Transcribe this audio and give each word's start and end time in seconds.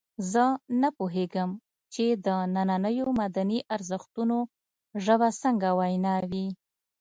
زه 0.31 0.43
نه 0.81 0.89
پوهېږم 0.97 1.49
چې 1.93 2.05
د 2.25 2.27
نننیو 2.55 3.07
مدني 3.21 3.59
ارزښتونو 3.75 4.37
ژبه 5.05 5.29
څنګه 5.41 5.67
وینا 5.79 6.15
وي. 6.31 6.47